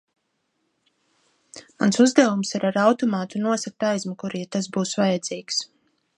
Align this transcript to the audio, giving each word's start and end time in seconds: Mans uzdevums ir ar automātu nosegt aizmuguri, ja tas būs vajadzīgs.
Mans 1.83 2.01
uzdevums 2.05 2.55
ir 2.61 2.65
ar 2.71 2.81
automātu 2.85 3.43
nosegt 3.45 3.87
aizmuguri, 3.93 4.43
ja 4.45 4.53
tas 4.57 4.73
būs 4.79 4.97
vajadzīgs. 5.03 5.63